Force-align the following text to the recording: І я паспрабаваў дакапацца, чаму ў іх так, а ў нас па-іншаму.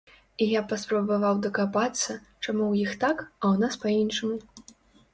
І 0.45 0.45
я 0.53 0.61
паспрабаваў 0.71 1.43
дакапацца, 1.45 2.17
чаму 2.17 2.73
ў 2.73 2.89
іх 2.89 2.99
так, 3.07 3.17
а 3.41 3.55
ў 3.55 3.67
нас 3.67 3.73
па-іншаму. 3.85 4.37